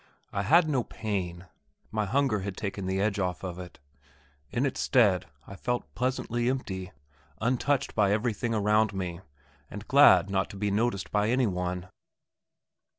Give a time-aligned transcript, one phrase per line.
[0.33, 1.45] I had no pain
[1.91, 3.77] my hunger had taken the edge off it.
[4.49, 6.91] In its stead I felt pleasantly empty,
[7.39, 9.21] untouched by everything around me,
[9.69, 11.87] and glad not to be noticed by any one.